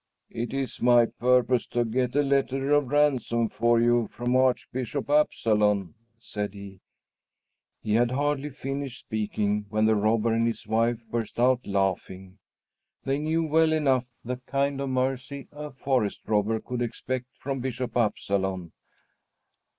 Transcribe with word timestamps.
"It 0.31 0.51
is 0.51 0.81
my 0.81 1.05
purpose 1.05 1.67
to 1.67 1.85
get 1.85 2.15
a 2.15 2.23
letter 2.23 2.71
of 2.71 2.87
ransom 2.87 3.49
for 3.49 3.79
you 3.79 4.07
from 4.07 4.35
Archbishop 4.35 5.11
Absalon," 5.11 5.93
said 6.17 6.55
he. 6.55 6.79
He 7.83 7.93
had 7.93 8.09
hardly 8.09 8.49
finished 8.49 8.99
speaking 9.01 9.67
when 9.69 9.85
the 9.85 9.93
robber 9.93 10.33
and 10.33 10.47
his 10.47 10.65
wife 10.65 10.97
burst 11.11 11.39
out 11.39 11.67
laughing. 11.67 12.39
They 13.03 13.19
knew 13.19 13.43
well 13.43 13.71
enough 13.71 14.09
the 14.25 14.37
kind 14.47 14.81
of 14.81 14.89
mercy 14.89 15.47
a 15.51 15.69
forest 15.69 16.21
robber 16.25 16.59
could 16.59 16.81
expect 16.81 17.27
from 17.37 17.59
Bishop 17.59 17.95
Absalon! 17.95 18.71